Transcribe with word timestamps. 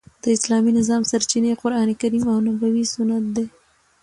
د 0.23 0.25
اسلامي 0.37 0.71
نظام 0.79 1.01
سرچینې 1.11 1.51
قران 1.61 1.89
کریم 2.01 2.25
او 2.33 2.39
نبوي 2.47 2.83
سنت 2.93 3.25
دي. 3.35 3.45